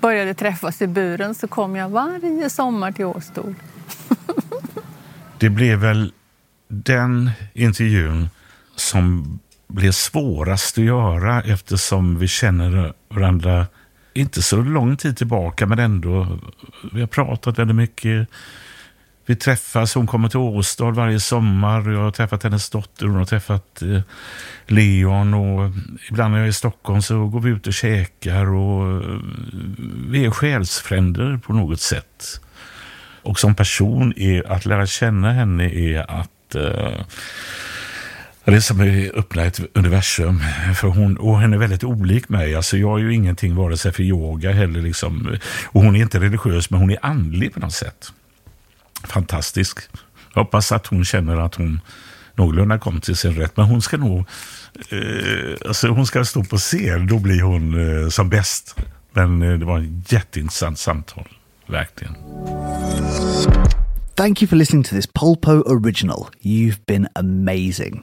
[0.00, 3.54] började träffas i buren så kom jag varje sommar till Åstol.
[5.38, 6.12] det blev väl
[6.68, 8.28] den intervjun
[8.76, 9.38] som
[9.68, 13.66] blev svårast att göra eftersom vi känner varandra
[14.14, 16.38] inte så lång tid tillbaka men ändå.
[16.92, 18.28] Vi har pratat väldigt mycket
[19.30, 21.90] vi träffas, hon kommer till Åstad varje sommar.
[21.90, 24.00] Jag har träffat hennes dotter, hon har träffat eh,
[24.66, 25.70] Leon och eh,
[26.08, 29.18] ibland när jag är i Stockholm så går vi ut och käkar och eh,
[30.08, 32.40] vi är själsfränder på något sätt.
[33.22, 37.04] Och som person, är att lära känna henne är att eh,
[38.44, 40.40] det är som att öppna ett universum.
[40.76, 42.54] För hon, och hon är väldigt olik mig.
[42.54, 44.82] Alltså jag är ju ingenting vare sig för yoga heller.
[44.82, 45.38] Liksom.
[45.64, 48.12] Och hon är inte religiös, men hon är andlig på något sätt
[49.04, 49.78] fantastisk.
[50.34, 51.80] Jag hoppas att hon känner att hon
[52.34, 53.56] någorlunda kom till sin rätt.
[53.56, 54.18] Men hon ska nog
[54.90, 57.64] eh, alltså hon ska stå på scen, då blir hon
[58.02, 58.76] eh, som bäst.
[59.12, 61.28] Men eh, det var ett jätteintressant samtal,
[61.66, 62.14] verkligen.
[64.14, 66.26] Thank you for listening to this Polpo original.
[66.42, 68.02] You've been amazing.